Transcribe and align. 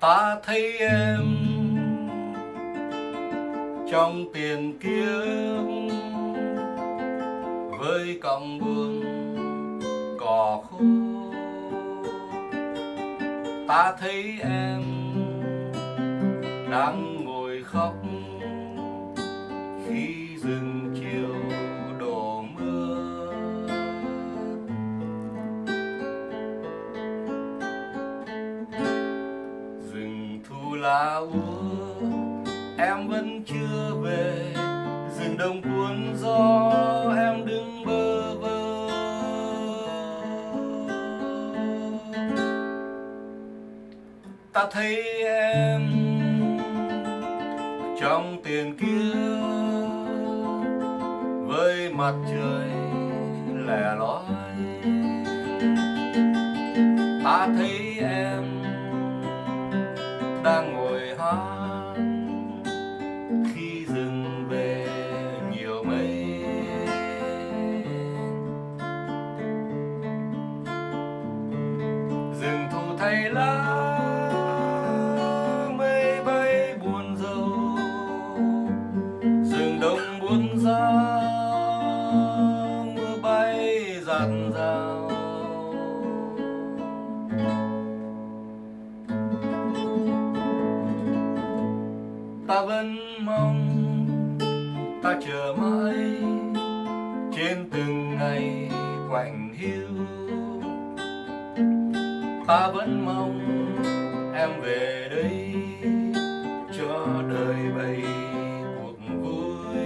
ta 0.00 0.36
thấy 0.42 0.78
em 0.78 1.36
trong 3.90 4.24
tiền 4.32 4.78
kiếp 4.78 5.64
với 7.78 8.18
cọng 8.22 8.58
buồn 8.58 9.02
cỏ 10.20 10.62
khô 10.70 10.78
ta 13.68 13.94
thấy 14.00 14.38
em 14.42 14.82
đang 16.70 17.24
ngồi 17.24 17.62
khóc 17.64 17.94
khi 19.86 20.26
rừng 20.36 20.94
chiều 21.00 21.59
là 30.80 31.16
úa 31.16 32.06
em 32.78 33.08
vẫn 33.08 33.42
chưa 33.46 33.94
về. 34.02 34.54
Rừng 35.18 35.36
đông 35.38 35.62
cuốn 35.62 36.14
gió, 36.16 36.72
em 37.16 37.46
đứng 37.46 37.84
bơ 37.86 38.34
vơ. 38.34 38.88
Ta 44.52 44.66
thấy 44.70 45.02
em 45.24 45.80
trong 48.00 48.36
tiền 48.44 48.76
kia 48.76 49.20
với 51.46 51.92
mặt 51.92 52.14
trời 52.30 52.68
lẻ 53.66 53.94
loi. 53.98 54.24
Ta 57.24 57.48
thấy 57.56 57.98
em 58.00 58.44
đang 60.44 60.74
ngồi 60.74 61.00
hát. 61.18 61.94
Khi 63.54 63.86
dừng 63.86 64.46
về 64.48 64.86
nhiều 65.50 65.82
mây. 65.84 66.44
Rừng 72.40 72.68
thu 72.72 72.96
thay 72.98 73.30
lá. 73.30 73.79
Ta 92.50 92.62
vẫn 92.62 92.96
mong, 93.24 93.58
ta 95.02 95.16
chờ 95.26 95.54
mãi 95.58 95.94
trên 97.36 97.68
từng 97.70 98.16
ngày 98.18 98.70
quạnh 99.10 99.54
hiu. 99.58 99.88
Ta 102.46 102.70
vẫn 102.74 103.04
mong 103.04 103.40
em 104.34 104.50
về 104.62 105.08
đây 105.10 105.54
cho 106.78 107.06
đời 107.30 107.56
bày 107.78 108.02
cuộc 108.82 108.96
vui. 109.22 109.76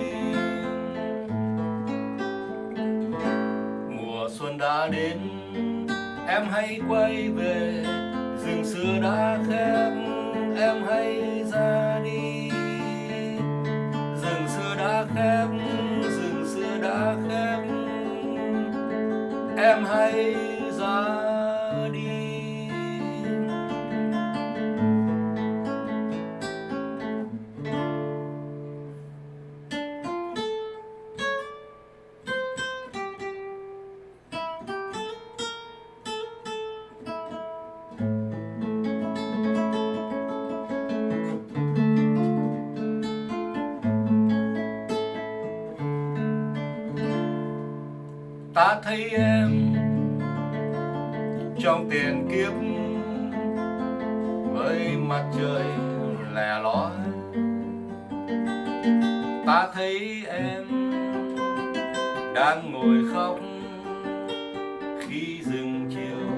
Mùa 3.90 4.28
xuân 4.30 4.58
đã 4.58 4.88
đến, 4.88 5.18
em 6.28 6.42
hãy 6.50 6.80
quay 6.88 7.28
về, 7.28 7.84
rừng 8.44 8.64
xưa 8.64 9.00
đã 9.02 9.38
khép, 9.48 9.92
em 10.56 10.82
hãy 10.86 11.44
ra 11.52 12.00
đi 12.04 12.53
khép 15.14 15.48
rừng 16.02 16.46
xưa 16.54 16.78
đã 16.82 17.16
khép. 17.28 17.58
Em 19.56 19.84
hãy 19.84 20.36
ra 20.78 21.23
ta 48.54 48.80
thấy 48.82 49.10
em 49.10 49.74
trong 51.58 51.88
tiền 51.90 52.28
kiếp 52.30 52.52
với 54.52 54.96
mặt 54.96 55.24
trời 55.38 55.64
lẻ 56.34 56.58
loi. 56.62 56.90
Ta 59.46 59.68
thấy 59.74 60.24
em 60.28 60.64
đang 62.34 62.72
ngồi 62.72 63.04
khóc 63.14 63.38
khi 65.00 65.40
rừng 65.42 65.90
chiều 65.90 66.33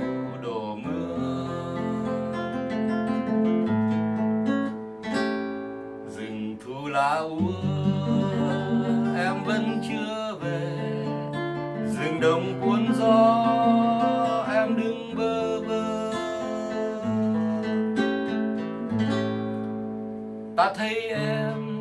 ta 20.56 20.72
thấy 20.74 21.00
em 21.08 21.80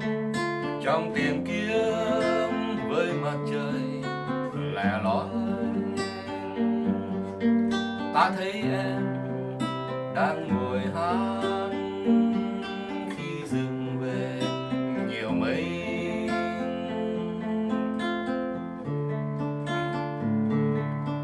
trong 0.83 1.11
tìm 1.15 1.45
kiếm 1.45 2.89
với 2.89 3.13
mặt 3.13 3.37
trời 3.51 3.81
lẻ 4.73 4.99
loi. 5.03 5.27
Ta 8.13 8.31
thấy 8.37 8.51
em 8.51 9.17
đang 10.15 10.47
ngồi 10.53 10.81
hát 10.95 11.69
khi 13.17 13.45
dừng 13.45 13.99
về 14.01 14.39
nhiều 15.09 15.29
mây. 15.31 15.65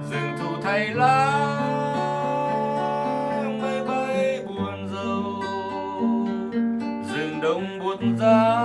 Dừng 0.09 0.37
thu 0.39 0.61
thay 0.63 0.89
lá 0.93 1.30
ra 8.01 8.57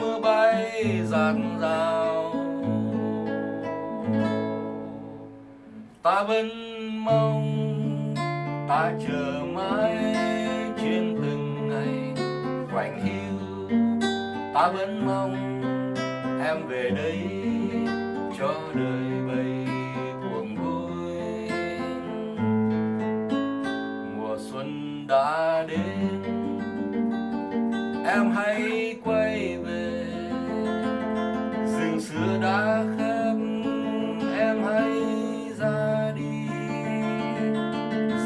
mưa 0.00 0.20
bay 0.22 0.82
dạt 1.04 1.34
rào, 1.60 2.34
ta 6.02 6.22
vẫn 6.22 6.48
mong 7.04 7.44
ta 8.68 8.92
chờ 9.08 9.42
mãi 9.54 10.14
trên 10.76 11.16
từng 11.22 11.68
ngày. 11.68 12.14
Quạnh 12.72 13.00
hiu 13.04 13.38
ta 14.54 14.68
vẫn 14.68 15.06
mong 15.06 15.34
em 16.46 16.66
về 16.68 16.90
đây 16.90 17.18
cho 18.38 18.54
đời 18.74 19.10
bầy 19.28 19.66
cuồng 20.22 20.56
vui 20.56 21.48
mùa 24.16 24.36
xuân 24.38 25.06
đã 25.06 25.64
đến 25.68 26.13
em 28.14 28.30
hãy 28.30 28.96
quay 29.04 29.58
về. 29.58 30.04
Rừng 31.66 32.00
xưa 32.00 32.38
đã 32.42 32.84
khép, 32.98 33.36
em 34.38 34.64
hãy 34.64 34.92
ra 35.58 36.12
đi. 36.16 36.48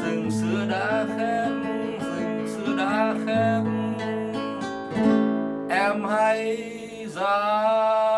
Rừng 0.03 0.31
xưa 0.31 0.65
đã 0.69 1.05
khép 1.17 1.49
rừng 2.01 2.47
xưa 2.47 2.77
đã 2.77 3.15
khép. 3.25 3.63
Em 5.69 6.03
hãy 6.03 6.57
ra 7.15 8.05
đi 8.05 8.08